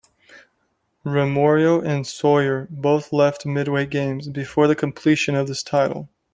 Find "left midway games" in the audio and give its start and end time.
3.13-4.29